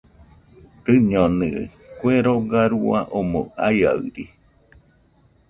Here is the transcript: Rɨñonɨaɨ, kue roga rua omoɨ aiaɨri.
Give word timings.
Rɨñonɨaɨ, 0.87 1.59
kue 1.99 2.13
roga 2.25 2.61
rua 2.71 2.99
omoɨ 3.17 3.41
aiaɨri. 3.65 4.23